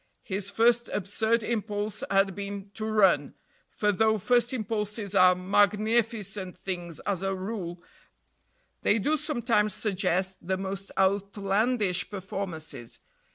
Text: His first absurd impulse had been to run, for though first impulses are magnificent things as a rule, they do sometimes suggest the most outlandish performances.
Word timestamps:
His 0.23 0.49
first 0.49 0.89
absurd 0.91 1.43
impulse 1.43 2.03
had 2.09 2.33
been 2.33 2.71
to 2.73 2.87
run, 2.87 3.35
for 3.69 3.91
though 3.91 4.17
first 4.17 4.51
impulses 4.51 5.13
are 5.13 5.35
magnificent 5.35 6.55
things 6.57 6.97
as 7.01 7.21
a 7.21 7.35
rule, 7.35 7.83
they 8.81 8.97
do 8.97 9.15
sometimes 9.15 9.75
suggest 9.75 10.39
the 10.47 10.57
most 10.57 10.89
outlandish 10.97 12.09
performances. 12.09 12.99